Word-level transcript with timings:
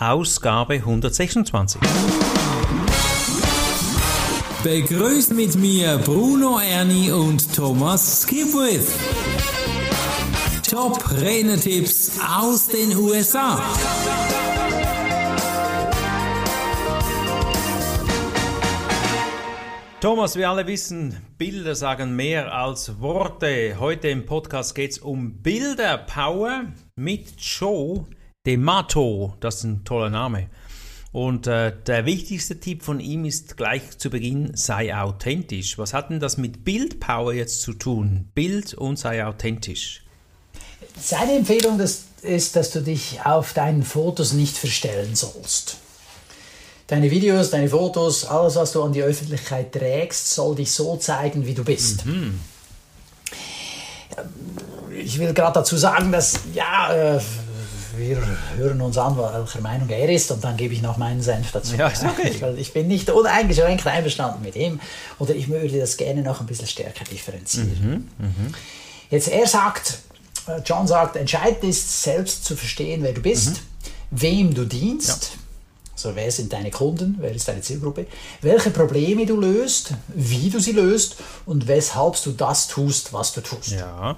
Ausgabe 0.00 0.74
126. 0.74 1.80
Begrüßt 4.62 5.34
mit 5.34 5.56
mir 5.56 5.98
Bruno 5.98 6.60
Ernie 6.60 7.10
und 7.10 7.52
Thomas 7.52 8.22
Skipwith. 8.22 8.92
Top 10.70 11.02
Rennertipps 11.20 12.12
aus 12.20 12.68
den 12.68 12.96
USA. 12.96 13.60
Thomas, 20.00 20.36
wir 20.36 20.48
alle 20.48 20.64
wissen, 20.68 21.16
Bilder 21.38 21.74
sagen 21.74 22.14
mehr 22.14 22.54
als 22.54 23.00
Worte. 23.00 23.78
Heute 23.80 24.06
im 24.06 24.26
Podcast 24.26 24.76
geht 24.76 24.92
es 24.92 24.98
um 24.98 25.42
Bilderpower 25.42 26.66
mit 26.94 27.40
Joe 27.40 28.06
Demato. 28.46 29.34
Das 29.40 29.56
ist 29.56 29.64
ein 29.64 29.84
toller 29.84 30.10
Name. 30.10 30.48
Und 31.10 31.46
äh, 31.46 31.72
der 31.86 32.04
wichtigste 32.04 32.60
Tipp 32.60 32.82
von 32.82 33.00
ihm 33.00 33.24
ist 33.24 33.56
gleich 33.56 33.96
zu 33.98 34.10
Beginn, 34.10 34.54
sei 34.54 34.94
authentisch. 34.94 35.78
Was 35.78 35.94
hat 35.94 36.10
denn 36.10 36.20
das 36.20 36.36
mit 36.36 36.64
Bildpower 36.64 37.32
jetzt 37.32 37.62
zu 37.62 37.72
tun? 37.72 38.28
Bild 38.34 38.74
und 38.74 38.98
sei 38.98 39.24
authentisch. 39.24 40.02
Seine 41.00 41.36
Empfehlung 41.36 41.80
ist, 41.80 42.56
dass 42.56 42.70
du 42.70 42.82
dich 42.82 43.20
auf 43.24 43.52
deinen 43.52 43.82
Fotos 43.82 44.32
nicht 44.32 44.56
verstellen 44.56 45.14
sollst. 45.14 45.78
Deine 46.88 47.10
Videos, 47.10 47.50
deine 47.50 47.68
Fotos, 47.68 48.24
alles, 48.24 48.56
was 48.56 48.72
du 48.72 48.82
an 48.82 48.92
die 48.92 49.02
Öffentlichkeit 49.02 49.72
trägst, 49.72 50.34
soll 50.34 50.56
dich 50.56 50.72
so 50.72 50.96
zeigen, 50.96 51.46
wie 51.46 51.54
du 51.54 51.64
bist. 51.64 52.06
Mhm. 52.06 52.40
Ich 54.96 55.18
will 55.18 55.32
gerade 55.34 55.54
dazu 55.54 55.76
sagen, 55.76 56.10
dass, 56.12 56.40
ja, 56.54 57.16
äh, 57.16 57.20
wir 57.98 58.22
hören 58.56 58.80
uns 58.80 58.96
an, 58.96 59.16
welcher 59.16 59.60
Meinung 59.60 59.88
er 59.88 60.08
ist, 60.08 60.30
und 60.30 60.42
dann 60.42 60.56
gebe 60.56 60.74
ich 60.74 60.82
noch 60.82 60.96
meinen 60.96 61.22
Senf 61.22 61.52
dazu. 61.52 61.76
Ja, 61.76 61.88
ist 61.88 62.04
okay. 62.04 62.34
Weil 62.40 62.58
ich 62.58 62.72
bin 62.72 62.88
nicht 62.88 63.10
uneingeschränkt 63.10 63.86
einverstanden 63.86 64.42
mit 64.42 64.56
ihm, 64.56 64.80
oder 65.18 65.34
ich 65.34 65.48
würde 65.48 65.78
das 65.78 65.96
gerne 65.96 66.22
noch 66.22 66.40
ein 66.40 66.46
bisschen 66.46 66.66
stärker 66.66 67.04
differenzieren. 67.04 68.08
Mhm. 68.18 68.26
Mhm. 68.26 68.54
Jetzt, 69.10 69.28
er 69.28 69.46
sagt, 69.46 69.98
äh, 70.46 70.60
John 70.64 70.86
sagt, 70.86 71.16
entscheidend 71.16 71.64
ist, 71.64 72.02
selbst 72.02 72.44
zu 72.44 72.56
verstehen, 72.56 73.02
wer 73.02 73.12
du 73.12 73.20
bist, 73.20 73.50
mhm. 73.50 74.20
wem 74.20 74.54
du 74.54 74.64
dienst. 74.64 75.32
Ja 75.34 75.38
also 76.04 76.14
wer 76.14 76.30
sind 76.30 76.52
deine 76.52 76.70
Kunden, 76.70 77.16
wer 77.18 77.32
ist 77.32 77.48
deine 77.48 77.60
Zielgruppe, 77.60 78.06
welche 78.40 78.70
Probleme 78.70 79.26
du 79.26 79.36
löst, 79.40 79.94
wie 80.14 80.48
du 80.48 80.60
sie 80.60 80.70
löst 80.70 81.16
und 81.44 81.66
weshalb 81.66 82.22
du 82.22 82.30
das 82.30 82.68
tust, 82.68 83.12
was 83.12 83.32
du 83.32 83.40
tust. 83.40 83.72
Ja. 83.72 84.16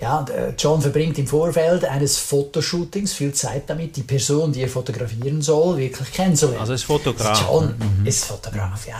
Ja, 0.00 0.24
äh, 0.28 0.52
John 0.58 0.82
verbringt 0.82 1.18
im 1.18 1.26
Vorfeld 1.26 1.84
eines 1.84 2.18
Fotoshootings 2.18 3.14
viel 3.14 3.32
Zeit 3.32 3.68
damit, 3.68 3.96
die 3.96 4.02
Person, 4.02 4.52
die 4.52 4.62
er 4.62 4.68
fotografieren 4.68 5.40
soll, 5.40 5.78
wirklich 5.78 6.12
kennenzulernen. 6.12 6.60
Also 6.60 6.74
ist 6.74 6.84
Fotograf. 6.84 7.40
John 7.40 7.74
mhm. 7.78 8.06
ist 8.06 8.26
Fotograf, 8.26 8.86
ja. 8.86 8.96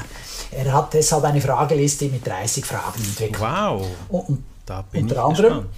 Er 0.50 0.72
hat 0.72 0.94
deshalb 0.94 1.24
eine 1.24 1.40
Frageliste 1.40 2.06
mit 2.06 2.26
30 2.26 2.64
Fragen 2.64 3.02
entwickelt. 3.02 3.40
Wow. 3.40 3.86
Und, 4.08 4.44
da 4.64 4.82
bin 4.82 5.02
unter 5.02 5.24
anderem, 5.24 5.52
gespannt. 5.52 5.70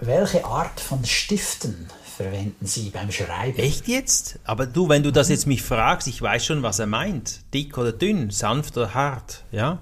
welche 0.00 0.44
Art 0.44 0.78
von 0.78 1.04
Stiften 1.04 1.88
verwenden 2.18 2.66
Sie 2.66 2.90
beim 2.90 3.10
Schreiben. 3.10 3.58
Echt 3.58 3.88
jetzt? 3.88 4.40
Aber 4.44 4.66
du, 4.66 4.88
wenn 4.88 5.02
du 5.02 5.10
das 5.10 5.28
jetzt 5.28 5.46
mich 5.46 5.62
fragst, 5.62 6.06
ich 6.08 6.20
weiß 6.20 6.44
schon, 6.44 6.62
was 6.62 6.80
er 6.80 6.86
meint. 6.86 7.40
Dick 7.54 7.78
oder 7.78 7.92
dünn, 7.92 8.30
sanft 8.30 8.76
oder 8.76 8.92
hart, 8.92 9.44
ja? 9.52 9.78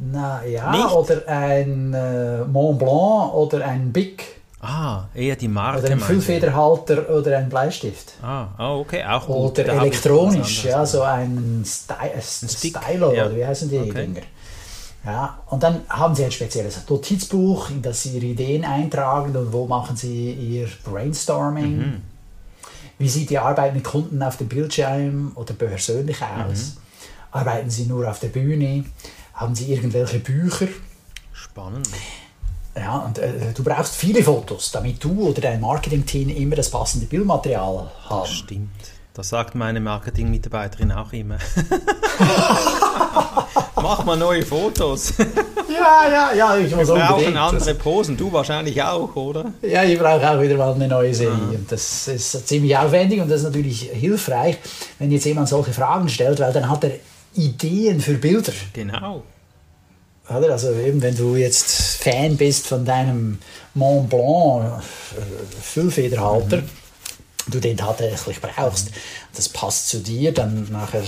Na 0.00 0.44
ja, 0.44 0.70
Nicht? 0.70 0.92
oder 0.92 1.26
ein 1.26 1.92
äh, 1.92 2.44
Mont 2.44 2.78
Blanc 2.78 3.34
oder 3.34 3.66
ein 3.66 3.92
Bic. 3.92 4.38
Ah, 4.60 5.04
eher 5.14 5.36
die 5.36 5.48
Marke. 5.48 5.80
Oder 5.80 5.92
ein 5.92 6.00
Füllfederhalter 6.00 7.08
oder 7.10 7.38
ein 7.38 7.48
Bleistift. 7.48 8.14
Ah, 8.22 8.48
oh, 8.58 8.80
okay, 8.80 9.04
auch 9.04 9.26
gut. 9.26 9.58
Oder 9.58 9.64
da 9.64 9.82
elektronisch, 9.82 10.64
ja, 10.64 10.84
so 10.84 11.02
ein, 11.02 11.62
Sty 11.64 11.94
ein 12.14 12.48
Stylo, 12.48 13.12
ja. 13.12 13.26
oder 13.26 13.36
wie 13.36 13.46
heißen 13.46 13.70
die 13.70 13.78
okay. 13.78 13.92
Dinger? 13.92 14.20
Ja, 15.04 15.38
und 15.46 15.62
dann 15.62 15.82
haben 15.88 16.14
Sie 16.14 16.24
ein 16.24 16.32
spezielles 16.32 16.88
Notizbuch, 16.88 17.70
in 17.70 17.82
das 17.82 18.02
Sie 18.02 18.16
Ihre 18.16 18.26
Ideen 18.26 18.64
eintragen 18.64 19.34
und 19.36 19.52
wo 19.52 19.66
machen 19.66 19.96
Sie 19.96 20.32
Ihr 20.32 20.68
Brainstorming. 20.84 21.76
Mhm. 21.78 22.02
Wie 22.98 23.08
sieht 23.08 23.30
die 23.30 23.38
Arbeit 23.38 23.74
mit 23.74 23.84
Kunden 23.84 24.20
auf 24.22 24.38
dem 24.38 24.48
Bildschirm 24.48 25.32
oder 25.36 25.54
persönlich 25.54 26.18
aus? 26.20 26.74
Mhm. 26.74 26.80
Arbeiten 27.30 27.70
Sie 27.70 27.86
nur 27.86 28.10
auf 28.10 28.18
der 28.18 28.28
Bühne? 28.28 28.84
Haben 29.38 29.54
Sie 29.54 29.72
irgendwelche 29.72 30.18
Bücher? 30.18 30.66
Spannend. 31.32 31.88
Ja, 32.76 32.98
und 32.98 33.20
äh, 33.20 33.52
du 33.54 33.62
brauchst 33.62 33.94
viele 33.94 34.20
Fotos, 34.20 34.72
damit 34.72 35.04
du 35.04 35.28
oder 35.28 35.40
dein 35.40 35.60
Marketing-Team 35.60 36.30
immer 36.30 36.56
das 36.56 36.72
passende 36.72 37.06
Bildmaterial 37.06 37.88
haben. 38.08 38.20
Das 38.22 38.32
stimmt. 38.32 38.70
Das 39.14 39.28
sagt 39.28 39.54
meine 39.54 39.78
Marketing-Mitarbeiterin 39.78 40.90
auch 40.90 41.12
immer. 41.12 41.38
Mach 43.76 44.04
mal 44.04 44.16
neue 44.16 44.44
Fotos. 44.44 45.12
ja, 45.18 46.10
ja, 46.10 46.32
ja, 46.34 46.56
ich 46.56 46.74
muss 46.74 46.88
Wir 46.88 46.96
brauchen 46.96 47.36
andere 47.36 47.74
Posen, 47.76 48.16
du 48.16 48.32
wahrscheinlich 48.32 48.82
auch, 48.82 49.14
oder? 49.14 49.52
Ja, 49.62 49.84
ich 49.84 50.00
brauche 50.00 50.28
auch 50.28 50.40
wieder 50.40 50.56
mal 50.56 50.74
eine 50.74 50.88
neue 50.88 51.14
Serie. 51.14 51.34
Ah. 51.34 51.54
das 51.68 52.08
ist 52.08 52.48
ziemlich 52.48 52.76
aufwendig 52.76 53.20
und 53.20 53.30
das 53.30 53.42
ist 53.42 53.46
natürlich 53.46 53.82
hilfreich, 53.92 54.58
wenn 54.98 55.12
jetzt 55.12 55.26
jemand 55.26 55.48
solche 55.48 55.72
Fragen 55.72 56.08
stellt, 56.08 56.40
weil 56.40 56.52
dann 56.52 56.68
hat 56.68 56.82
er 56.82 56.90
Ideen 57.38 58.00
für 58.00 58.14
Bilder. 58.14 58.52
Genau. 58.72 59.22
Also 60.26 60.72
eben, 60.74 61.00
wenn 61.00 61.16
du 61.16 61.36
jetzt 61.36 62.02
Fan 62.02 62.36
bist 62.36 62.66
von 62.66 62.84
deinem 62.84 63.38
Mont 63.74 64.10
Blanc 64.10 64.82
äh, 65.16 65.62
Füllfederhalter, 65.62 66.58
mhm. 66.58 66.68
du 67.46 67.60
den 67.60 67.78
tatsächlich 67.78 68.40
brauchst, 68.40 68.90
das 69.34 69.48
passt 69.48 69.88
zu 69.88 70.00
dir, 70.00 70.32
dann 70.32 70.70
nachher 70.70 71.02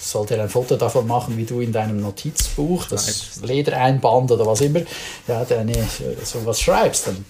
sollte 0.00 0.36
er 0.36 0.44
ein 0.44 0.48
Foto 0.48 0.76
davon 0.76 1.06
machen, 1.06 1.36
wie 1.36 1.44
du 1.44 1.60
in 1.60 1.72
deinem 1.72 2.00
Notizbuch, 2.00 2.86
das 2.86 3.40
Ledereinband 3.42 4.30
oder 4.30 4.46
was 4.46 4.60
immer, 4.62 4.80
ja, 5.28 5.44
deine, 5.44 5.86
sowas 6.24 6.60
schreibst, 6.60 7.08
dann 7.08 7.24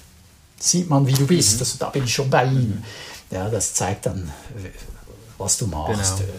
sieht 0.59 0.89
man, 0.89 1.07
wie 1.07 1.13
du 1.13 1.27
bist. 1.27 1.55
Mhm. 1.55 1.61
Also, 1.61 1.77
da 1.79 1.91
bin 1.91 2.05
ich 2.05 2.15
schon 2.15 2.31
bei 2.31 2.45
ihm. 2.45 2.83
Ja, 3.31 3.49
das 3.49 3.75
zeigt 3.75 4.07
dann, 4.07 4.33
was 5.39 5.59
du 5.59 5.67
machst, 5.67 6.19
genau. 6.19 6.31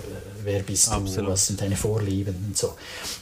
Wer 0.47 0.61
bist 0.61 0.89
Absolut. 0.89 1.27
du, 1.27 1.31
was 1.33 1.45
sind 1.45 1.59
deine 1.59 1.75
Vorlieben 1.75 2.33
und 2.47 2.57
so. 2.57 2.73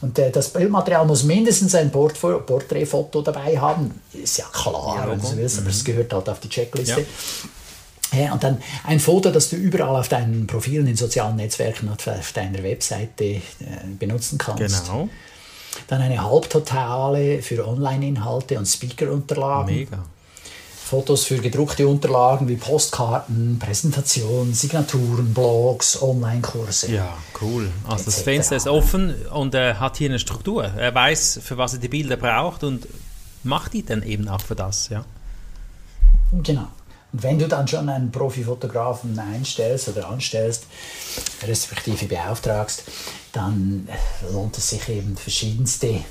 Und 0.02 0.20
äh, 0.20 0.30
das 0.30 0.50
Bildmaterial 0.50 1.08
muss 1.08 1.24
mindestens 1.24 1.74
ein 1.74 1.92
Port 1.92 2.22
Porträtfoto 2.22 3.24
dabei 3.24 3.58
haben, 3.58 4.00
ist 4.14 4.38
ja 4.38 4.46
klar, 4.54 4.98
ja, 4.98 5.10
wenn 5.10 5.20
du 5.20 5.36
willst, 5.36 5.58
aber 5.58 5.70
es 5.70 5.82
mhm. 5.82 5.86
gehört 5.86 6.14
halt 6.14 6.30
auf 6.30 6.40
die 6.40 6.50
Checkliste. 6.50 7.02
Ja. 7.02 8.20
Ja, 8.26 8.34
und 8.34 8.44
dann 8.44 8.62
ein 8.84 9.00
Foto, 9.00 9.32
das 9.32 9.50
du 9.50 9.56
überall 9.56 9.96
auf 9.96 10.08
deinen 10.08 10.46
Profilen 10.46 10.86
in 10.86 10.96
sozialen 10.96 11.38
Netzwerken 11.38 11.90
und 11.90 12.08
auf 12.08 12.32
deiner 12.32 12.62
Webseite 12.62 13.24
äh, 13.24 13.42
benutzen 13.98 14.38
kannst. 14.38 14.86
Genau. 14.86 15.10
Dann 15.88 16.02
eine 16.04 16.24
Halbtotale 16.24 17.42
für 17.42 17.68
Online-Inhalte 17.68 18.60
und 18.60 18.68
Speaker-Unterlagen. 18.68 19.76
Mega. 19.76 20.06
Fotos 20.86 21.26
für 21.26 21.40
gedruckte 21.40 21.88
Unterlagen 21.88 22.48
wie 22.48 22.58
Postkarten, 22.58 23.58
Präsentationen, 23.58 24.54
Signaturen, 24.54 25.34
Blogs, 25.34 26.00
Online-Kurse. 26.00 26.92
Ja, 26.92 27.18
cool. 27.42 27.72
Also 27.88 28.06
das 28.06 28.22
Fenster 28.22 28.56
ist 28.56 28.68
offen 28.68 29.16
und 29.32 29.56
er 29.56 29.80
hat 29.80 29.98
hier 29.98 30.10
eine 30.10 30.20
Struktur. 30.20 30.64
Er 30.64 30.94
weiß, 30.94 31.40
für 31.44 31.58
was 31.58 31.74
er 31.74 31.80
die 31.80 31.88
Bilder 31.88 32.18
braucht 32.18 32.64
und 32.64 32.88
macht 33.42 33.74
die 33.74 33.84
dann 33.84 34.04
eben 34.04 34.28
auch 34.28 34.42
für 34.42 34.54
das, 34.54 34.90
ja. 34.90 35.04
Genau. 36.44 36.68
Und 37.14 37.24
wenn 37.24 37.40
du 37.40 37.48
dann 37.48 37.68
schon 37.68 37.90
einen 37.90 38.12
Profifotografen 38.12 39.18
einstellst 39.18 39.88
oder 39.90 40.08
anstellst, 40.08 40.66
respektive 41.48 42.06
beauftragst, 42.06 42.84
dann 43.32 43.90
lohnt 44.32 44.56
es 44.60 44.70
sich 44.70 44.88
eben 44.90 45.18
verschiedenste 45.18 46.02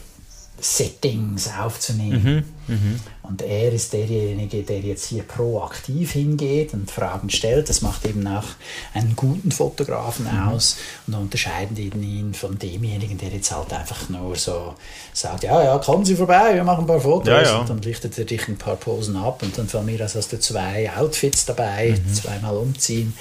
Settings 0.61 1.49
aufzunehmen. 1.57 2.45
Mhm, 2.67 2.75
mh. 2.75 3.01
Und 3.27 3.41
er 3.41 3.73
ist 3.73 3.95
derjenige, 3.95 4.63
der 4.63 4.81
jetzt 4.81 5.07
hier 5.07 5.23
proaktiv 5.23 6.13
hingeht 6.13 6.75
und 6.75 6.91
Fragen 6.91 7.31
stellt. 7.31 7.71
Das 7.71 7.81
macht 7.81 8.05
eben 8.05 8.27
auch 8.27 8.45
einen 8.93 9.17
guten 9.17 9.51
Fotografen 9.51 10.27
mhm. 10.31 10.49
aus 10.49 10.77
und 11.07 11.15
unterscheidet 11.15 11.79
ihn 11.79 12.35
von 12.35 12.59
demjenigen, 12.59 13.17
der 13.17 13.31
jetzt 13.31 13.51
halt 13.51 13.73
einfach 13.73 14.11
nur 14.11 14.37
so 14.37 14.75
sagt, 15.15 15.45
ja, 15.45 15.65
ja, 15.65 15.79
kommen 15.79 16.05
Sie 16.05 16.17
vorbei, 16.17 16.55
wir 16.55 16.65
machen 16.65 16.85
ein 16.85 16.87
paar 16.87 17.01
Fotos. 17.01 17.29
Ja, 17.29 17.43
ja. 17.43 17.57
Und 17.61 17.71
dann 17.71 17.81
lichtet 17.81 18.19
er 18.19 18.27
dich 18.27 18.47
ein 18.47 18.59
paar 18.59 18.77
Posen 18.77 19.17
ab 19.17 19.43
und 19.43 19.57
dann 19.57 19.69
von 19.69 19.87
mir 19.87 20.05
aus 20.05 20.15
hast 20.15 20.31
du 20.33 20.39
zwei 20.39 20.91
Outfits 20.95 21.47
dabei, 21.47 21.97
mhm. 21.97 22.13
zweimal 22.13 22.59
umziehen. 22.59 23.17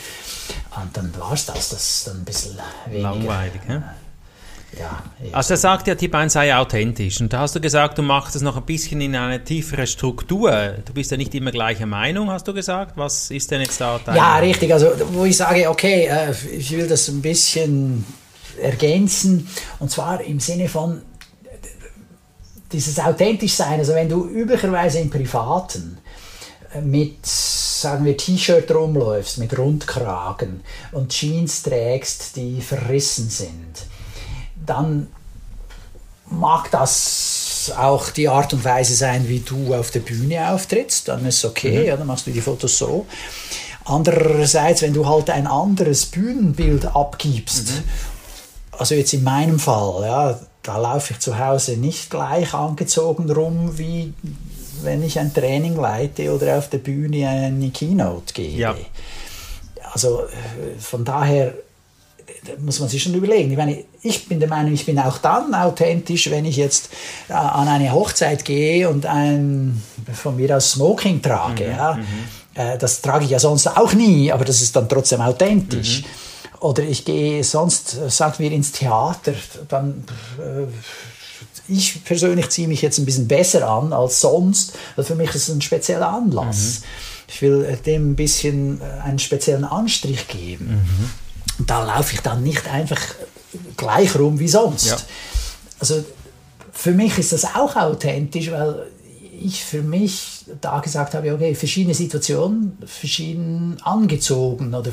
Und 0.76 0.98
dann 0.98 1.18
war 1.18 1.32
es 1.32 1.46
das, 1.46 1.70
das 1.70 1.90
ist 1.90 2.08
dann 2.08 2.18
ein 2.18 2.26
bisschen 2.26 2.58
weniger. 2.88 3.10
Langweilig, 3.10 3.62
ja? 3.70 3.96
Ja, 4.80 5.04
also 5.32 5.54
er 5.54 5.58
sagt 5.58 5.88
ja, 5.88 5.96
Tipp 5.96 6.16
1 6.16 6.34
sei 6.34 6.56
authentisch. 6.56 7.22
Und 7.22 7.32
da 7.32 7.40
hast 7.40 7.56
du 7.56 7.62
gesagt, 7.62 7.98
du 7.98 8.02
machst 8.02 8.36
es 8.36 8.42
noch 8.42 8.58
ein 8.58 8.64
bisschen 8.64 9.02
in 9.02 9.16
eine 9.16 9.44
tiefere 9.44 9.86
Struktur. 9.88 10.76
Du 10.86 10.94
bist 10.94 11.12
ja 11.12 11.18
nicht 11.18 11.34
immer 11.36 11.52
gleicher 11.52 11.86
Meinung, 11.86 12.32
hast 12.32 12.48
du 12.48 12.54
gesagt. 12.54 12.98
Was 12.98 13.30
ist 13.30 13.52
denn 13.52 13.62
jetzt 13.62 13.80
da 13.80 14.00
dein... 14.04 14.16
Ja, 14.16 14.38
richtig. 14.38 14.74
Also 14.74 14.92
wo 15.12 15.26
ich 15.26 15.38
sage, 15.38 15.70
okay, 15.70 16.08
äh, 16.08 16.34
ich 16.56 16.72
will 16.72 16.88
das 16.88 17.08
ein 17.08 17.22
bisschen 17.22 18.06
ergänzen. 18.62 19.48
Und 19.80 19.92
zwar 19.92 20.22
im 20.22 20.40
Sinne 20.40 20.68
von 20.68 21.02
dieses 22.72 23.00
authentisch 23.00 23.54
sein. 23.54 23.80
Also 23.80 23.94
wenn 23.94 24.10
du 24.10 24.28
üblicherweise 24.28 25.00
im 25.00 25.10
Privaten 25.10 26.00
mit, 26.82 27.26
sagen 27.26 28.06
wir, 28.06 28.18
T-Shirt 28.18 28.70
rumläufst, 28.74 29.38
mit 29.38 29.58
Rundkragen 29.58 30.62
und 30.92 31.10
Jeans 31.10 31.62
trägst, 31.64 32.36
die 32.36 32.62
verrissen 32.62 33.30
sind, 33.30 33.86
dann 34.66 35.08
mag 36.30 36.72
das 36.72 37.72
auch 37.78 38.10
die 38.10 38.28
Art 38.28 38.54
und 38.54 38.66
Weise 38.66 38.96
sein, 38.96 39.28
wie 39.28 39.40
du 39.40 39.74
auf 39.74 39.92
der 39.92 40.02
Bühne 40.02 40.52
auftrittst, 40.52 41.08
dann 41.08 41.26
ist 41.26 41.38
es 41.38 41.46
okay, 41.46 41.80
mhm. 41.80 41.86
ja, 41.86 41.98
dann 41.98 42.08
machst 42.08 42.28
du 42.28 42.32
die 42.32 42.42
Fotos 42.42 42.78
so. 42.78 43.06
Andererseits, 43.86 44.82
wenn 44.82 44.94
du 44.94 45.08
halt 45.08 45.30
ein 45.30 45.48
anderes 45.48 46.06
Bühnenbild 46.06 46.86
abgibst, 46.96 47.70
mhm. 47.70 47.84
also 48.78 48.96
jetzt 48.96 49.14
in 49.14 49.24
meinem 49.24 49.60
Fall, 49.60 50.04
ja, 50.06 50.40
da 50.64 50.78
laufe 50.78 51.14
ich 51.14 51.20
zu 51.20 51.38
Hause 51.38 51.78
nicht 51.78 52.10
gleich 52.10 52.54
angezogen 52.54 53.30
rum, 53.30 53.78
wie 53.78 54.14
wenn 54.82 55.04
ich 55.04 55.20
ein 55.20 55.34
Training 55.34 55.76
leite 55.76 56.34
oder 56.34 56.58
auf 56.58 56.70
der 56.70 56.78
Bühne 56.78 57.28
eine 57.28 57.70
Keynote 57.70 58.34
gebe. 58.34 58.60
Ja. 58.60 58.76
Also 59.92 60.22
äh, 60.22 60.80
von 60.80 61.06
daher 61.06 61.54
muss 62.60 62.80
man 62.80 62.90
sich 62.90 63.04
schon 63.04 63.14
überlegen. 63.14 63.52
Ich, 63.52 63.58
meine, 63.58 63.84
ich 64.02 64.28
bin 64.28 64.40
der 64.40 64.50
Meinung, 64.50 64.74
ich 64.74 64.86
bin 64.86 65.00
auch 65.00 65.18
dann 65.18 65.54
authentisch, 65.54 66.30
wenn 66.30 66.46
ich 66.46 66.58
jetzt 66.58 66.90
äh, 67.30 67.34
an 67.34 67.68
eine 67.68 67.92
Hochzeit 67.92 68.46
gehe 68.46 68.90
und 68.90 69.06
ein 69.06 69.82
von 70.14 70.36
mir 70.36 70.56
aus 70.58 70.72
Smoking 70.72 71.22
trage. 71.22 71.66
Mhm, 71.66 71.72
ja. 71.72 71.94
Mhm. 71.96 72.04
Äh, 72.56 72.78
das 72.78 73.02
trage 73.02 73.26
ich 73.26 73.32
ja 73.32 73.40
sonst 73.40 73.68
auch 73.68 73.94
nie, 73.94 74.32
aber 74.32 74.46
das 74.46 74.62
ist 74.62 74.76
dann 74.76 74.90
trotzdem 74.90 75.22
authentisch. 75.22 76.02
Mhm. 76.02 76.60
Oder 76.60 76.84
ich 76.84 77.04
gehe 77.04 77.44
sonst, 77.44 77.98
äh, 77.98 78.10
sagen 78.10 78.36
wir, 78.38 78.52
ins 78.52 78.72
Theater, 78.72 79.34
dann 79.68 80.04
äh, 80.40 80.68
ich 81.68 82.04
persönlich 82.04 82.50
ziehe 82.50 82.68
mich 82.68 82.82
jetzt 82.82 82.98
ein 82.98 83.06
bisschen 83.06 83.28
besser 83.28 83.70
an 83.70 83.94
als 83.94 84.20
sonst. 84.22 84.74
Also 84.98 85.10
für 85.10 85.16
mich 85.16 85.30
ist 85.30 85.48
es 85.48 85.56
ein 85.56 85.62
spezieller 85.62 86.10
Anlass. 86.10 86.80
Mhm. 86.80 86.86
Ich 87.28 87.42
will 87.42 87.80
dem 87.86 88.12
ein 88.12 88.16
bisschen 88.16 88.82
einen 89.04 89.18
speziellen 89.18 89.64
Anstrich 89.64 90.28
geben. 90.28 90.84
Mhm. 90.84 91.10
Da 91.60 91.84
laufe 91.84 92.16
ich 92.16 92.22
dann 92.22 92.44
nicht 92.44 92.68
einfach 92.68 93.00
gleich 93.78 94.18
rum 94.18 94.40
wie 94.40 94.48
sonst. 94.48 94.88
Ja. 94.88 94.98
Also 95.80 96.04
für 96.72 96.92
mich 96.92 97.18
ist 97.18 97.34
das 97.34 97.46
auch 97.56 97.76
authentisch, 97.76 98.52
weil 98.52 98.88
ich 99.42 99.64
für 99.64 99.82
mich 99.82 100.46
da 100.62 100.80
gesagt 100.80 101.14
habe, 101.14 101.34
okay, 101.34 101.56
verschiedene 101.56 101.94
Situationen, 101.94 102.78
verschieden 102.86 103.78
angezogen 103.84 104.74
oder 104.74 104.92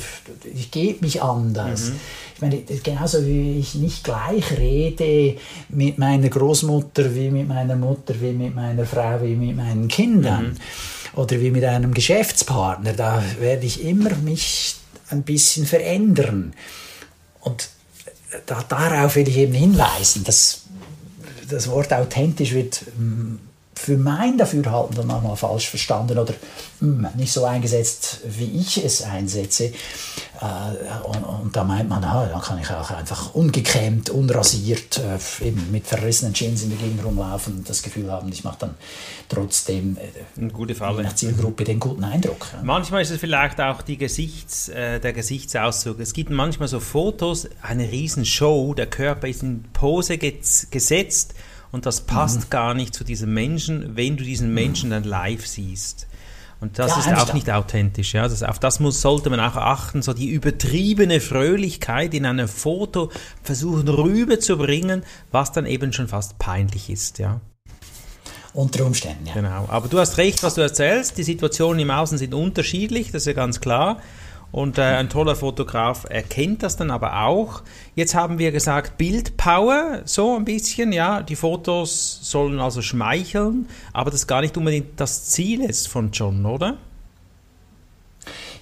ich 0.52 0.70
gebe 0.70 1.04
mich 1.04 1.22
anders. 1.22 1.90
Mhm. 1.90 2.00
Ich 2.34 2.40
meine, 2.40 2.62
genauso 2.82 3.26
wie 3.26 3.58
ich 3.58 3.74
nicht 3.74 4.02
gleich 4.02 4.50
rede 4.58 5.36
mit 5.68 5.98
meiner 5.98 6.28
Großmutter, 6.28 7.14
wie 7.14 7.30
mit 7.30 7.48
meiner 7.48 7.76
Mutter, 7.76 8.14
wie 8.20 8.32
mit 8.32 8.54
meiner 8.54 8.86
Frau, 8.86 9.22
wie 9.22 9.36
mit 9.36 9.56
meinen 9.56 9.88
Kindern 9.88 10.56
mhm. 11.14 11.20
oder 11.20 11.40
wie 11.40 11.50
mit 11.50 11.64
einem 11.64 11.94
Geschäftspartner, 11.94 12.94
da 12.94 13.22
werde 13.38 13.66
ich 13.66 13.84
immer 13.84 14.10
mich 14.16 14.76
ein 15.10 15.22
bisschen 15.22 15.66
verändern. 15.66 16.54
Und 17.40 17.68
da, 18.46 18.62
darauf 18.62 19.16
will 19.16 19.28
ich 19.28 19.36
eben 19.36 19.54
hinweisen, 19.54 20.24
dass 20.24 20.62
das 21.48 21.68
Wort 21.68 21.92
authentisch 21.92 22.52
wird 22.52 22.84
mm, 22.96 23.36
für 23.80 23.96
mein 23.96 24.36
Dafürhalten 24.36 24.94
dann 24.94 25.06
manchmal 25.06 25.36
falsch 25.36 25.70
verstanden 25.70 26.18
oder 26.18 26.34
mh, 26.80 27.08
hm, 27.08 27.18
nicht 27.18 27.32
so 27.32 27.46
eingesetzt, 27.46 28.20
wie 28.24 28.60
ich 28.60 28.84
es 28.84 29.02
einsetze. 29.02 29.72
Äh, 30.40 31.06
und, 31.06 31.24
und, 31.24 31.56
da 31.56 31.64
meint 31.64 31.88
man, 31.88 32.04
ah, 32.04 32.28
da 32.30 32.38
kann 32.40 32.58
ich 32.60 32.70
auch 32.70 32.90
einfach 32.90 33.34
ungekämmt, 33.34 34.10
unrasiert, 34.10 34.98
äh, 34.98 35.46
eben 35.46 35.70
mit 35.70 35.86
verrissenen 35.86 36.34
Jeans 36.34 36.62
in 36.62 36.70
der 36.70 36.78
Gegend 36.78 37.02
rumlaufen 37.02 37.56
und 37.56 37.68
das 37.70 37.82
Gefühl 37.82 38.12
haben, 38.12 38.30
ich 38.30 38.44
mache 38.44 38.58
dann 38.60 38.74
trotzdem 39.30 39.96
äh, 39.96 40.40
Eine 40.40 40.50
gute 40.50 40.74
Falle. 40.74 40.98
in 40.98 41.04
der 41.04 41.16
Zielgruppe 41.16 41.64
den 41.64 41.80
guten 41.80 42.04
Eindruck. 42.04 42.48
Manchmal 42.62 43.00
ist 43.00 43.10
es 43.10 43.18
vielleicht 43.18 43.60
auch 43.62 43.80
die 43.80 43.96
Gesichts, 43.96 44.68
äh, 44.68 45.00
der 45.00 45.14
Gesichtsausdruck. 45.14 45.98
Es 46.00 46.12
gibt 46.12 46.28
manchmal 46.28 46.68
so 46.68 46.80
Fotos, 46.80 47.48
eine 47.62 47.90
Riesenshow, 47.90 48.74
der 48.74 48.86
Körper 48.88 49.26
ist 49.26 49.42
in 49.42 49.64
Pose 49.72 50.18
gesetzt 50.18 51.34
und 51.72 51.86
das 51.86 52.00
passt 52.02 52.40
mhm. 52.40 52.50
gar 52.50 52.74
nicht 52.74 52.94
zu 52.94 53.04
diesem 53.04 53.32
Menschen, 53.32 53.96
wenn 53.96 54.16
du 54.16 54.24
diesen 54.24 54.52
Menschen 54.54 54.90
dann 54.90 55.04
live 55.04 55.46
siehst. 55.46 56.06
Und 56.60 56.78
das 56.78 56.90
ja, 56.90 57.12
ist 57.12 57.20
auch 57.20 57.32
nicht 57.32 57.50
authentisch. 57.50 58.12
Ja? 58.12 58.28
Das, 58.28 58.42
auf 58.42 58.58
das 58.58 58.80
muss, 58.80 59.00
sollte 59.00 59.30
man 59.30 59.40
auch 59.40 59.56
achten, 59.56 60.02
so 60.02 60.12
die 60.12 60.28
übertriebene 60.28 61.20
Fröhlichkeit 61.20 62.12
in 62.12 62.26
einem 62.26 62.48
Foto 62.48 63.10
versuchen 63.42 63.88
rüberzubringen, 63.88 65.02
was 65.30 65.52
dann 65.52 65.64
eben 65.64 65.92
schon 65.92 66.08
fast 66.08 66.38
peinlich 66.38 66.90
ist. 66.90 67.18
Ja? 67.18 67.40
Unter 68.52 68.84
Umständen, 68.84 69.26
ja. 69.26 69.34
Genau. 69.34 69.66
Aber 69.68 69.88
du 69.88 69.98
hast 69.98 70.18
recht, 70.18 70.42
was 70.42 70.54
du 70.54 70.60
erzählst. 70.60 71.16
Die 71.16 71.22
Situationen 71.22 71.80
im 71.80 71.90
Außen 71.90 72.18
sind 72.18 72.34
unterschiedlich, 72.34 73.06
das 73.06 73.22
ist 73.22 73.26
ja 73.26 73.32
ganz 73.32 73.60
klar. 73.60 74.02
Und 74.52 74.78
äh, 74.78 74.82
ein 74.82 75.08
toller 75.08 75.36
Fotograf 75.36 76.06
erkennt 76.08 76.62
das 76.62 76.76
dann 76.76 76.90
aber 76.90 77.22
auch. 77.22 77.62
Jetzt 77.94 78.14
haben 78.14 78.38
wir 78.38 78.50
gesagt, 78.50 78.98
Bildpower, 78.98 80.02
so 80.04 80.36
ein 80.36 80.44
bisschen, 80.44 80.92
ja. 80.92 81.22
Die 81.22 81.36
Fotos 81.36 82.18
sollen 82.22 82.58
also 82.58 82.82
schmeicheln, 82.82 83.68
aber 83.92 84.10
das 84.10 84.26
gar 84.26 84.40
nicht 84.40 84.56
unbedingt 84.56 84.98
das 84.98 85.26
Ziel 85.26 85.62
ist 85.62 85.86
von 85.86 86.10
John, 86.10 86.44
oder? 86.46 86.78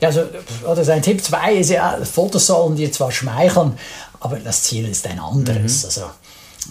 Ja, 0.00 0.08
also, 0.08 0.24
oder 0.64 0.84
sein 0.84 1.02
Tipp 1.02 1.22
2 1.22 1.54
ist 1.54 1.70
ja, 1.70 1.98
Fotos 2.04 2.46
sollen 2.46 2.76
dir 2.76 2.92
zwar 2.92 3.10
schmeicheln, 3.10 3.78
aber 4.20 4.36
das 4.36 4.64
Ziel 4.64 4.88
ist 4.88 5.06
ein 5.06 5.18
anderes. 5.18 5.82
Mhm. 5.82 5.86
Also, 5.86 6.02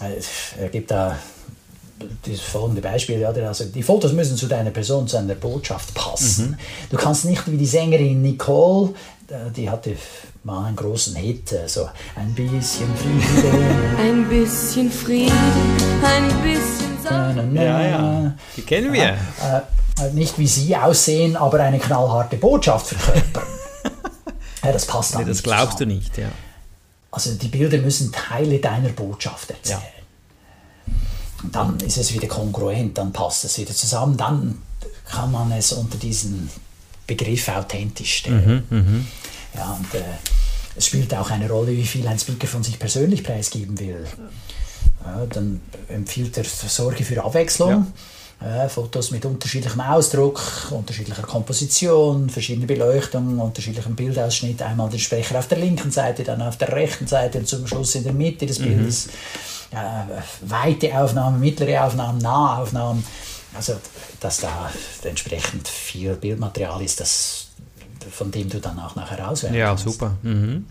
äh, 0.02 0.62
er 0.64 0.70
gibt 0.70 0.92
da 0.92 1.18
das 2.00 2.40
folgende 2.42 2.82
Beispiel, 2.82 3.20
ja, 3.20 3.30
also 3.30 3.66
die 3.66 3.84
Fotos 3.84 4.14
müssen 4.14 4.38
zu 4.38 4.48
deiner 4.48 4.72
Person, 4.72 5.08
zu 5.08 5.16
deiner 5.16 5.36
Botschaft 5.36 5.94
passen. 5.94 6.52
Mhm. 6.52 6.58
Du 6.92 6.98
kannst 6.98 7.26
nicht 7.26 7.50
wie 7.52 7.58
die 7.58 7.66
Sängerin 7.66 8.22
Nicole, 8.22 8.94
die 9.56 9.70
hatte 9.70 9.96
mal 10.44 10.66
einen 10.66 10.76
großen 10.76 11.16
Hit, 11.16 11.54
so 11.68 11.90
ein 12.16 12.34
bisschen 12.34 12.88
Frieden. 12.96 13.98
Ein 13.98 14.30
bisschen 14.30 14.92
Frieden, 14.92 15.34
ein 16.04 16.28
bisschen 16.42 16.98
Sonne. 17.04 17.50
Ja, 17.54 17.86
ja, 17.86 18.34
die 18.56 18.62
kennen 18.62 18.94
wir. 18.94 19.04
Äh, 19.04 20.06
äh, 20.06 20.12
nicht 20.14 20.38
wie 20.38 20.48
sie 20.48 20.76
aussehen, 20.76 21.36
aber 21.36 21.60
eine 21.60 21.80
knallharte 21.80 22.38
Botschaft 22.38 22.88
verkörpern. 22.88 23.44
ja, 24.64 24.72
das 24.72 24.86
passt 24.86 25.18
nee, 25.18 25.26
Das 25.26 25.44
glaubst 25.44 25.80
zusammen. 25.80 25.90
du 25.90 25.96
nicht, 25.98 26.18
ja. 26.18 26.30
Also 27.12 27.34
die 27.34 27.48
Bilder 27.48 27.80
müssen 27.80 28.12
Teile 28.12 28.60
deiner 28.60 28.90
Botschaft 28.90 29.50
erzählen. 29.50 29.80
Ja 29.82 29.98
dann 31.52 31.80
ist 31.80 31.98
es 31.98 32.14
wieder 32.14 32.28
kongruent, 32.28 32.98
dann 32.98 33.14
passt 33.14 33.46
es 33.46 33.58
wieder 33.58 33.74
zusammen, 33.74 34.18
dann 34.18 34.62
kann 35.10 35.32
man 35.32 35.52
es 35.52 35.72
unter 35.74 35.98
diesen 35.98 36.50
Begriff 37.06 37.48
authentisch 37.50 38.18
stellen. 38.18 38.64
Mhm, 38.70 38.78
mh. 38.78 39.06
ja, 39.56 39.72
und, 39.74 39.94
äh, 39.96 40.04
es 40.76 40.86
spielt 40.86 41.14
auch 41.16 41.32
eine 41.32 41.50
Rolle, 41.50 41.72
wie 41.72 41.86
viel 41.86 42.08
ein 42.08 42.20
Speaker 42.20 42.48
von 42.48 42.64
sich 42.64 42.78
persönlich 42.78 43.24
preisgeben 43.24 43.80
will. 43.80 44.06
Ja, 45.04 45.26
dann 45.26 45.62
empfiehlt 45.88 46.38
er 46.38 46.44
Sorge 46.44 47.04
für 47.04 47.24
Abwechslung. 47.24 47.88
Ja. 48.40 48.66
Äh, 48.66 48.70
Fotos 48.70 49.10
mit 49.10 49.26
unterschiedlichem 49.26 49.82
Ausdruck, 49.82 50.40
unterschiedlicher 50.70 51.24
Komposition, 51.24 52.30
verschiedene 52.30 52.68
Beleuchtung, 52.68 53.40
unterschiedlichem 53.40 53.96
Bildausschnitt. 53.96 54.62
Einmal 54.62 54.90
den 54.90 55.00
Sprecher 55.00 55.40
auf 55.40 55.48
der 55.48 55.58
linken 55.58 55.90
Seite, 55.90 56.24
dann 56.24 56.44
auf 56.44 56.58
der 56.58 56.72
rechten 56.72 57.08
Seite 57.08 57.40
und 57.40 57.48
zum 57.48 57.66
Schluss 57.66 57.96
in 57.96 58.04
der 58.04 58.14
Mitte 58.14 58.46
des 58.46 58.60
mhm. 58.60 58.66
Bildes. 58.66 59.08
Mhm 59.08 59.12
äh, 59.72 60.50
weite 60.50 60.98
Aufnahmen, 60.98 61.40
mittlere 61.40 61.84
Aufnahmen, 61.84 62.20
Nahaufnahmen. 62.20 63.04
Also, 63.54 63.74
dass 64.20 64.38
da 64.38 64.70
entsprechend 65.04 65.68
viel 65.68 66.16
Bildmaterial 66.16 66.82
ist, 66.82 67.00
das, 67.00 67.48
von 68.12 68.32
dem 68.32 68.50
du 68.50 68.60
dann 68.60 68.80
auch 68.80 68.96
nachher 68.96 69.30
auswählen 69.30 69.56
ja, 69.56 69.68
kannst. 69.70 69.86
Ja, 69.86 69.92
super. 69.92 70.18
Mhm. 70.22 70.66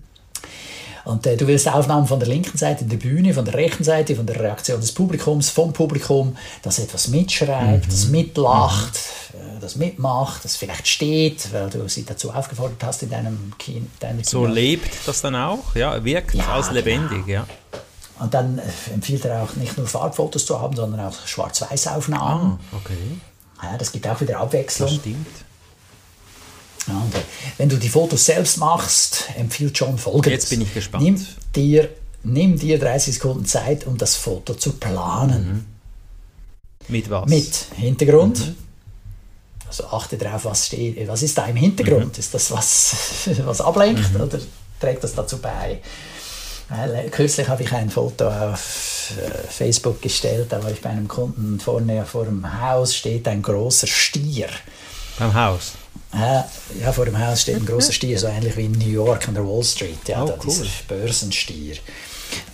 Und 1.06 1.24
äh, 1.24 1.36
du 1.36 1.46
willst 1.46 1.68
Aufnahmen 1.68 2.06
von 2.08 2.18
der 2.18 2.28
linken 2.28 2.58
Seite 2.58 2.84
der 2.84 2.96
Bühne, 2.96 3.32
von 3.32 3.44
der 3.44 3.54
rechten 3.54 3.84
Seite, 3.84 4.16
von 4.16 4.26
der 4.26 4.40
Reaktion 4.40 4.80
des 4.80 4.90
Publikums, 4.90 5.50
vom 5.50 5.72
Publikum, 5.72 6.36
das 6.62 6.80
etwas 6.80 7.08
mitschreibt, 7.08 7.86
mhm. 7.86 7.90
das 7.90 8.08
mitlacht, 8.08 8.98
mhm. 9.32 9.60
das 9.60 9.76
mitmacht, 9.76 10.44
das 10.44 10.56
vielleicht 10.56 10.88
steht, 10.88 11.52
weil 11.52 11.70
du 11.70 11.88
sie 11.88 12.04
dazu 12.04 12.32
aufgefordert 12.32 12.82
hast 12.82 13.04
in 13.04 13.10
deinem 13.10 13.52
Kino. 13.56 13.86
So 14.22 14.46
lebt 14.46 14.92
das 15.06 15.22
dann 15.22 15.36
auch, 15.36 15.76
ja, 15.76 16.04
wirkt 16.04 16.34
ja, 16.34 16.48
als 16.52 16.72
lebendig, 16.72 17.24
genau. 17.24 17.28
ja. 17.28 17.46
Und 18.18 18.32
dann 18.32 18.58
äh, 18.58 18.62
empfiehlt 18.94 19.24
er 19.24 19.42
auch 19.42 19.56
nicht 19.56 19.76
nur 19.76 19.86
Farbfotos 19.86 20.46
zu 20.46 20.60
haben, 20.60 20.74
sondern 20.74 21.00
auch 21.00 21.26
Schwarz-Weiß-Aufnahmen. 21.26 22.58
Ah, 22.72 22.76
okay. 22.76 22.96
Ja, 23.62 23.76
das 23.76 23.92
gibt 23.92 24.06
auch 24.08 24.20
wieder 24.20 24.38
Abwechslung. 24.38 24.88
Das 24.88 24.96
stimmt. 24.98 25.26
Ja, 26.88 26.94
und, 26.94 27.14
äh, 27.14 27.18
wenn 27.58 27.68
du 27.68 27.76
die 27.76 27.88
Fotos 27.88 28.24
selbst 28.24 28.58
machst, 28.58 29.24
empfiehlt 29.36 29.78
John 29.78 29.98
folgendes. 29.98 30.32
Jetzt 30.44 30.50
bin 30.50 30.62
ich 30.62 30.72
gespannt. 30.72 31.04
Nimm 31.04 31.26
dir, 31.54 31.88
nimm 32.22 32.58
dir 32.58 32.78
30 32.78 33.14
Sekunden 33.14 33.44
Zeit, 33.44 33.86
um 33.86 33.98
das 33.98 34.16
Foto 34.16 34.54
zu 34.54 34.72
planen. 34.72 35.66
Mhm. 36.88 36.92
Mit 36.94 37.10
was? 37.10 37.28
Mit 37.28 37.66
Hintergrund. 37.76 38.38
Mhm. 38.38 38.56
Also 39.66 39.84
achte 39.88 40.16
darauf, 40.16 40.44
was 40.44 40.66
steht. 40.66 41.08
Was 41.08 41.22
ist 41.22 41.36
da 41.36 41.46
im 41.46 41.56
Hintergrund? 41.56 42.14
Mhm. 42.14 42.20
Ist 42.20 42.32
das 42.32 42.50
was, 42.50 42.94
was 43.44 43.60
ablenkt 43.60 44.14
mhm. 44.14 44.20
oder 44.22 44.38
trägt 44.80 45.02
das 45.02 45.14
dazu 45.14 45.38
bei? 45.38 45.80
Kürzlich 47.12 47.48
habe 47.48 47.62
ich 47.62 47.72
ein 47.72 47.90
Foto 47.90 48.26
auf 48.28 49.12
äh, 49.16 49.48
Facebook 49.52 50.02
gestellt, 50.02 50.46
da 50.50 50.62
war 50.62 50.70
ich 50.72 50.80
bei 50.80 50.90
einem 50.90 51.06
Kunden 51.06 51.60
vorne 51.60 52.04
vor 52.04 52.24
dem 52.24 52.60
Haus 52.60 52.94
steht 52.96 53.28
ein 53.28 53.40
großer 53.42 53.86
Stier. 53.86 54.48
Beim 55.18 55.32
Haus. 55.32 55.72
Äh, 56.12 56.42
ja, 56.82 56.92
vor 56.92 57.04
dem 57.04 57.18
Haus 57.18 57.42
steht 57.42 57.56
ein 57.56 57.66
großer 57.66 57.92
Stier, 57.98 58.18
so 58.18 58.26
ähnlich 58.26 58.56
wie 58.56 58.64
in 58.66 58.72
New 58.72 58.88
York 58.88 59.28
an 59.28 59.34
der 59.34 59.46
Wall 59.46 59.62
Street. 59.62 60.08
Ja, 60.08 60.24
Oh, 60.24 60.28
cool. 60.28 60.38
dieser 60.44 60.64
Börsenstier. 60.88 61.76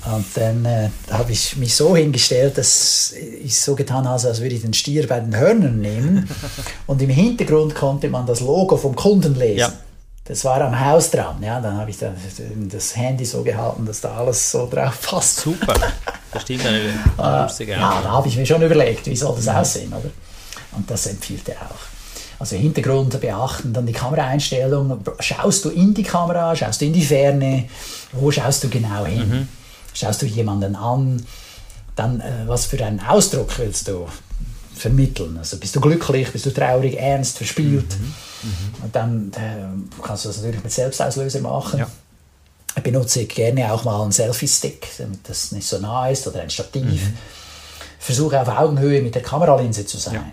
Und 0.05 0.27
dann 0.35 0.65
äh, 0.67 0.91
habe 1.11 1.33
ich 1.33 1.57
mich 1.57 1.75
so 1.75 1.97
hingestellt, 1.97 2.59
dass 2.59 3.13
ich 3.13 3.59
so 3.59 3.75
getan 3.75 4.07
habe, 4.07 4.23
als 4.29 4.41
würde 4.41 4.55
ich 4.55 4.61
den 4.61 4.75
Stier 4.75 5.07
bei 5.09 5.21
den 5.21 5.35
Hörnern 5.35 5.81
nehmen. 5.81 6.29
Und 6.87 7.01
im 7.01 7.09
Hintergrund 7.09 7.75
konnte 7.75 8.11
man 8.11 8.27
das 8.27 8.41
Logo 8.41 8.77
vom 8.77 8.95
Kunden 8.95 9.35
lesen. 9.35 9.59
Ja. 9.59 9.73
Das 10.25 10.45
war 10.45 10.61
am 10.61 10.79
Haus 10.79 11.11
dran. 11.11 11.43
Ja, 11.43 11.61
dann 11.61 11.77
habe 11.77 11.91
ich 11.91 11.99
dann 11.99 12.15
das 12.71 12.97
Handy 12.97 13.25
so 13.25 13.43
gehalten, 13.43 13.85
dass 13.85 14.01
da 14.01 14.17
alles 14.17 14.51
so 14.53 14.69
drauf 14.71 15.01
passt. 15.03 15.41
Super. 15.41 15.75
Bestimmt 16.33 16.65
eine 16.65 17.43
lustige 17.43 17.73
Ja, 17.73 18.01
da 18.03 18.11
habe 18.11 18.29
ich 18.29 18.37
mir 18.37 18.47
schon 18.47 18.63
überlegt, 18.63 19.07
wie 19.07 19.17
soll 19.17 19.35
das 19.37 19.49
aussehen, 19.49 19.93
oder? 19.93 20.11
Und 20.73 20.91
das 20.91 21.07
empfiehlt 21.07 21.49
er 21.49 21.57
auch. 21.63 22.39
Also 22.39 22.57
Hintergrund 22.57 23.21
beachten, 23.21 23.73
dann 23.73 23.87
die 23.87 23.93
Kameraeinstellung. 23.93 25.01
Schaust 25.21 25.65
du 25.65 25.71
in 25.71 25.93
die 25.93 26.03
Kamera, 26.03 26.57
schaust 26.57 26.81
du 26.81 26.87
in 26.87 26.93
die 26.93 27.05
Ferne, 27.05 27.69
wo 28.13 28.31
schaust 28.31 28.65
du 28.65 28.69
genau 28.69 29.05
hin? 29.05 29.49
Schaust 29.93 30.23
du 30.23 30.27
jemanden 30.27 30.75
an? 30.77 31.25
Dann, 31.95 32.21
äh, 32.21 32.47
was 32.47 32.67
für 32.67 32.83
einen 32.85 33.01
Ausdruck 33.01 33.59
willst 33.59 33.89
du 33.89 34.07
vermitteln? 34.75 35.37
Also 35.39 35.59
bist 35.59 35.75
du 35.77 35.81
glücklich, 35.81 36.31
bist 36.33 36.47
du 36.47 36.51
traurig, 36.51 36.99
ernst, 36.99 37.37
verspielt? 37.37 37.97
Und 38.83 38.95
dann 38.95 39.33
äh, 39.35 40.03
kannst 40.03 40.25
du 40.25 40.29
das 40.29 40.39
natürlich 40.39 40.63
mit 40.63 40.73
Selbstauslöser 40.73 41.41
machen. 41.41 41.81
Ja. 41.81 41.89
Ich 42.77 42.83
benutze 42.83 43.27
gerne 43.27 43.73
auch 43.73 43.85
mal 43.85 44.03
einen 44.03 44.13
Selfie-Stick, 44.13 44.89
damit 44.99 45.29
das 45.29 45.53
nicht 45.53 45.67
so 45.67 45.79
nah 45.79 46.09
ist, 46.09 46.27
oder 46.27 46.41
ein 46.41 46.51
Stativ. 46.51 46.85
Mhm. 46.85 47.19
Versuche 47.99 48.41
auf 48.41 48.49
Augenhöhe 48.49 49.03
mit 49.03 49.15
der 49.15 49.23
Kameralinse 49.23 49.87
zu 49.87 49.99
sein. 49.99 50.33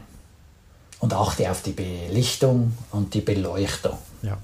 Und 0.99 1.13
achte 1.13 1.49
auf 1.49 1.61
die 1.61 1.71
Belichtung 1.71 2.77
und 2.91 3.13
die 3.13 3.21
Beleuchtung. 3.21 3.97
Ja. 4.21 4.37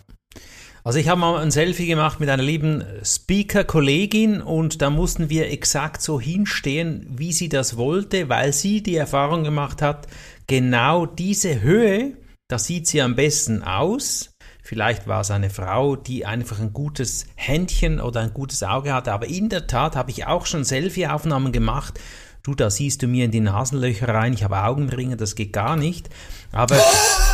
Also 0.86 1.00
ich 1.00 1.10
habe 1.10 1.20
mal 1.20 1.42
ein 1.42 1.50
Selfie 1.50 1.88
gemacht 1.88 2.20
mit 2.20 2.30
einer 2.30 2.44
lieben 2.44 2.84
Speaker-Kollegin 3.04 4.40
und 4.40 4.84
da 4.84 4.92
mussten 4.92 5.32
wir 5.32 5.50
exakt 5.50 6.00
so 6.00 6.22
hinstehen, 6.22 7.08
wie 7.10 7.34
sie 7.34 7.50
das 7.50 7.76
wollte, 7.76 8.30
weil 8.30 8.54
sie 8.54 8.84
die 8.84 8.96
Erfahrung 8.96 9.44
gemacht 9.44 9.82
hat, 9.82 10.08
genau 10.46 11.08
diese 11.08 11.64
Höhe, 11.64 12.14
da 12.48 12.60
sieht 12.60 12.86
sie 12.86 13.02
am 13.02 13.16
besten 13.16 13.64
aus. 13.64 14.36
Vielleicht 14.62 15.08
war 15.08 15.22
es 15.22 15.32
eine 15.32 15.50
Frau, 15.50 15.96
die 15.96 16.28
einfach 16.28 16.60
ein 16.60 16.72
gutes 16.72 17.26
Händchen 17.34 18.00
oder 18.00 18.22
ein 18.22 18.36
gutes 18.36 18.62
Auge 18.62 18.94
hatte, 18.94 19.12
aber 19.12 19.26
in 19.26 19.50
der 19.50 19.66
Tat 19.66 19.96
habe 19.96 20.12
ich 20.12 20.28
auch 20.28 20.46
schon 20.46 20.64
Selfie-Aufnahmen 20.64 21.52
gemacht. 21.52 22.00
Du, 22.44 22.54
da 22.54 22.70
siehst 22.70 23.02
du 23.02 23.08
mir 23.08 23.26
in 23.26 23.32
die 23.32 23.40
Nasenlöcher 23.40 24.10
rein, 24.10 24.34
ich 24.34 24.44
habe 24.44 24.62
Augenringe, 24.62 25.18
das 25.18 25.34
geht 25.34 25.52
gar 25.52 25.78
nicht. 25.78 26.10
Aber 26.52 26.78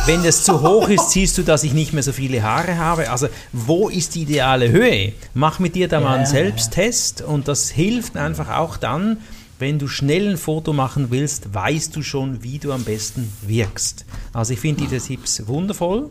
wenn 0.06 0.24
es 0.24 0.42
zu 0.42 0.60
hoch 0.62 0.88
ist, 0.88 1.10
siehst 1.10 1.38
du, 1.38 1.42
dass 1.42 1.62
ich 1.64 1.72
nicht 1.74 1.92
mehr 1.92 2.02
so 2.02 2.12
viele 2.12 2.42
Haare 2.42 2.76
habe. 2.76 3.10
Also, 3.10 3.28
wo 3.52 3.88
ist 3.88 4.14
die 4.14 4.22
ideale 4.22 4.70
Höhe? 4.70 5.12
Mach 5.34 5.58
mit 5.58 5.74
dir 5.74 5.88
da 5.88 6.00
mal 6.00 6.16
einen. 6.16 6.26
Selbsttest 6.26 7.22
und 7.22 7.48
das 7.48 7.70
hilft 7.70 8.16
einfach 8.16 8.48
auch 8.50 8.76
dann, 8.76 9.18
wenn 9.58 9.78
du 9.78 9.86
schnell 9.86 10.30
ein 10.30 10.36
Foto 10.38 10.72
machen 10.72 11.08
willst, 11.10 11.54
weißt 11.54 11.94
du 11.94 12.02
schon, 12.02 12.42
wie 12.42 12.58
du 12.58 12.72
am 12.72 12.84
besten 12.84 13.32
wirkst. 13.42 14.04
Also, 14.32 14.54
ich 14.54 14.60
finde 14.60 14.84
diese 14.84 15.06
Tipps 15.06 15.46
wundervoll. 15.46 16.10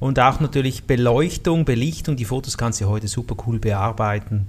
Und 0.00 0.18
auch 0.18 0.40
natürlich 0.40 0.84
Beleuchtung, 0.84 1.66
Belichtung. 1.66 2.16
Die 2.16 2.24
Fotos 2.24 2.56
kannst 2.56 2.80
du 2.80 2.88
heute 2.88 3.06
super 3.06 3.36
cool 3.46 3.58
bearbeiten. 3.58 4.46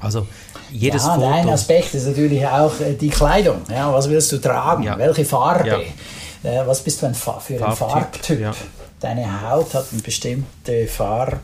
Also 0.00 0.26
jedes 0.70 1.04
ja, 1.04 1.14
Foto. 1.14 1.28
ein 1.28 1.48
Aspekt 1.48 1.94
ist 1.94 2.06
natürlich 2.06 2.44
auch 2.46 2.78
äh, 2.80 2.94
die 2.94 3.08
Kleidung. 3.08 3.62
Ja, 3.70 3.92
was 3.92 4.10
willst 4.10 4.32
du 4.32 4.38
tragen? 4.38 4.82
Ja. 4.82 4.98
Welche 4.98 5.24
Farbe? 5.24 5.68
Ja. 5.68 5.78
Äh, 6.46 6.66
was 6.66 6.82
bist 6.82 7.02
du 7.02 7.06
ein 7.06 7.14
Fa 7.14 7.40
für 7.40 7.64
ein 7.64 7.76
Farbtyp, 7.76 8.40
ja. 8.40 8.54
Deine 9.00 9.42
Haut 9.42 9.74
hat 9.74 9.86
eine 9.92 10.00
bestimmte 10.00 10.86
Farbe. 10.86 11.40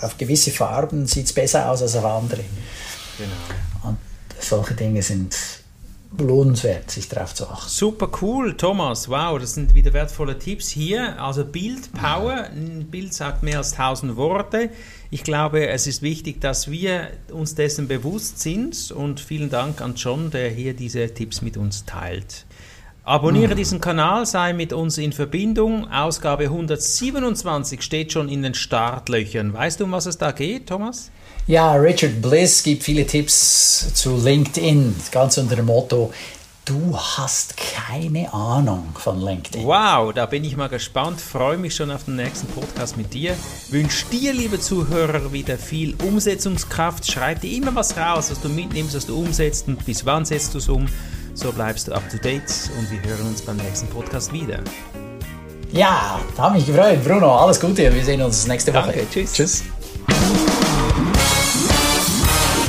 Auf 0.00 0.16
gewisse 0.16 0.50
Farben 0.50 1.06
sieht 1.06 1.26
es 1.26 1.32
besser 1.32 1.70
aus 1.70 1.82
als 1.82 1.94
auf 1.96 2.04
andere. 2.04 2.42
Genau. 3.18 3.88
Und 3.90 3.98
solche 4.40 4.74
Dinge 4.74 5.02
sind 5.02 5.36
lohnenswert, 6.16 6.90
sich 6.90 7.08
darauf 7.08 7.34
zu 7.34 7.46
achten. 7.48 7.68
Super 7.68 8.08
cool, 8.22 8.56
Thomas. 8.56 9.08
Wow, 9.08 9.38
das 9.38 9.54
sind 9.54 9.74
wieder 9.74 9.92
wertvolle 9.92 10.38
Tipps 10.38 10.68
hier. 10.68 11.20
Also 11.20 11.44
Bildpower. 11.44 12.44
Ein 12.44 12.86
Bild 12.90 13.12
sagt 13.12 13.42
mehr 13.42 13.58
als 13.58 13.72
tausend 13.72 14.16
Worte. 14.16 14.70
Ich 15.10 15.22
glaube, 15.22 15.68
es 15.68 15.86
ist 15.86 16.02
wichtig, 16.02 16.40
dass 16.40 16.70
wir 16.70 17.10
uns 17.30 17.54
dessen 17.56 17.88
bewusst 17.88 18.40
sind. 18.40 18.90
Und 18.90 19.20
vielen 19.20 19.50
Dank 19.50 19.80
an 19.80 19.96
John, 19.96 20.30
der 20.30 20.50
hier 20.50 20.74
diese 20.74 21.12
Tipps 21.12 21.42
mit 21.42 21.56
uns 21.56 21.84
teilt. 21.84 22.46
Abonniere 23.06 23.54
diesen 23.54 23.82
Kanal, 23.82 24.24
sei 24.24 24.54
mit 24.54 24.72
uns 24.72 24.96
in 24.96 25.12
Verbindung. 25.12 25.92
Ausgabe 25.92 26.44
127 26.44 27.82
steht 27.82 28.12
schon 28.12 28.30
in 28.30 28.42
den 28.42 28.54
Startlöchern. 28.54 29.52
Weißt 29.52 29.78
du, 29.78 29.84
um 29.84 29.92
was 29.92 30.06
es 30.06 30.16
da 30.16 30.32
geht, 30.32 30.68
Thomas? 30.68 31.10
Ja, 31.46 31.74
Richard 31.74 32.22
Bliss 32.22 32.62
gibt 32.62 32.82
viele 32.82 33.06
Tipps 33.06 33.92
zu 33.92 34.16
LinkedIn, 34.16 34.96
ganz 35.12 35.36
unter 35.36 35.56
dem 35.56 35.66
Motto, 35.66 36.14
du 36.64 36.96
hast 36.96 37.58
keine 37.58 38.32
Ahnung 38.32 38.86
von 38.94 39.20
LinkedIn. 39.20 39.66
Wow, 39.66 40.14
da 40.14 40.24
bin 40.24 40.42
ich 40.42 40.56
mal 40.56 40.70
gespannt. 40.70 41.20
Freue 41.20 41.58
mich 41.58 41.76
schon 41.76 41.90
auf 41.90 42.04
den 42.04 42.16
nächsten 42.16 42.46
Podcast 42.46 42.96
mit 42.96 43.12
dir. 43.12 43.36
Wünsche 43.68 44.06
dir, 44.06 44.32
liebe 44.32 44.58
Zuhörer, 44.58 45.30
wieder 45.30 45.58
viel 45.58 45.94
Umsetzungskraft. 46.02 47.10
Schreib 47.10 47.42
dir 47.42 47.54
immer 47.54 47.74
was 47.74 47.98
raus, 47.98 48.30
was 48.30 48.40
du 48.40 48.48
mitnimmst, 48.48 48.94
was 48.94 49.04
du 49.04 49.18
umsetzt 49.18 49.68
und 49.68 49.84
bis 49.84 50.06
wann 50.06 50.24
setzt 50.24 50.54
du 50.54 50.58
es 50.58 50.70
um. 50.70 50.86
So 51.34 51.50
bleibst 51.52 51.88
du 51.88 51.92
up 51.92 52.08
to 52.10 52.16
date 52.16 52.70
und 52.78 52.90
wir 52.90 53.02
hören 53.02 53.26
uns 53.26 53.42
beim 53.42 53.56
nächsten 53.56 53.88
Podcast 53.88 54.32
wieder. 54.32 54.60
Ja, 55.72 56.20
da 56.36 56.42
habe 56.44 56.54
mich 56.54 56.66
gefreut. 56.66 57.02
Bruno, 57.04 57.36
alles 57.36 57.58
Gute. 57.60 57.92
Wir 57.92 58.04
sehen 58.04 58.22
uns 58.22 58.46
nächste 58.46 58.72
Woche. 58.72 58.92
Danke, 58.92 59.06
tschüss. 59.10 59.32
Tschüss. 59.32 59.62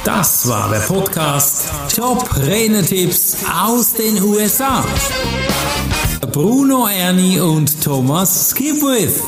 Das 0.03 0.47
war 0.47 0.69
der 0.69 0.79
Podcast 0.79 1.69
Top 1.95 2.27
Renetipps 2.37 3.37
aus 3.55 3.93
den 3.93 4.21
USA. 4.23 4.83
Bruno 6.31 6.87
Ernie 6.87 7.39
und 7.39 7.83
Thomas 7.83 8.49
Skipwith. 8.49 9.21